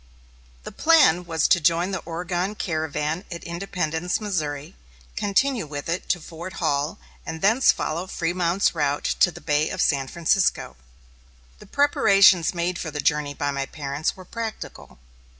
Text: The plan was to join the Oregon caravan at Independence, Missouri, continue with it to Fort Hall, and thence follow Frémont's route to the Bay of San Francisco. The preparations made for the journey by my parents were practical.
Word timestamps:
The 0.63 0.71
plan 0.71 1.25
was 1.25 1.47
to 1.47 1.59
join 1.59 1.91
the 1.91 2.01
Oregon 2.07 2.55
caravan 2.55 3.23
at 3.31 3.43
Independence, 3.43 4.19
Missouri, 4.19 4.75
continue 5.15 5.67
with 5.67 5.87
it 5.87 6.09
to 6.09 6.19
Fort 6.19 6.53
Hall, 6.53 6.97
and 7.23 7.39
thence 7.43 7.71
follow 7.71 8.07
Frémont's 8.07 8.73
route 8.73 9.05
to 9.19 9.29
the 9.29 9.39
Bay 9.41 9.69
of 9.69 9.79
San 9.79 10.07
Francisco. 10.07 10.75
The 11.59 11.67
preparations 11.67 12.55
made 12.55 12.79
for 12.79 12.89
the 12.89 12.99
journey 12.99 13.35
by 13.35 13.51
my 13.51 13.67
parents 13.67 14.15
were 14.17 14.25
practical. 14.25 14.97